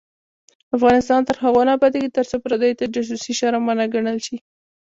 افغانستان 0.77 1.21
تر 1.27 1.35
هغو 1.43 1.61
نه 1.67 1.71
ابادیږي، 1.77 2.09
ترڅو 2.17 2.35
پردیو 2.43 2.77
ته 2.79 2.85
جاسوسي 2.93 3.33
شرم 3.39 3.63
ونه 3.65 3.85
ګڼل 3.93 4.17
شي. 4.25 4.37